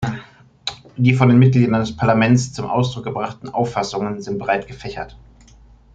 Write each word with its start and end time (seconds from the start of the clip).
Die 0.97 1.13
von 1.13 1.29
den 1.29 1.37
Mitgliedern 1.37 1.79
dieses 1.83 1.95
Parlaments 1.95 2.53
zum 2.53 2.65
Ausdruck 2.65 3.03
gebrachten 3.03 3.49
Auffassungen 3.49 4.19
sind 4.19 4.39
breit 4.39 4.65
gefächert. 4.65 5.15